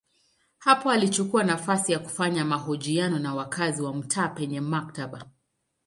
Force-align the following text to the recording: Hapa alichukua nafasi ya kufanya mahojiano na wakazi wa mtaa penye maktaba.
Hapa 0.57 0.93
alichukua 0.93 1.43
nafasi 1.43 1.91
ya 1.91 1.99
kufanya 1.99 2.45
mahojiano 2.45 3.19
na 3.19 3.35
wakazi 3.35 3.81
wa 3.81 3.93
mtaa 3.93 4.27
penye 4.27 4.61
maktaba. 4.61 5.25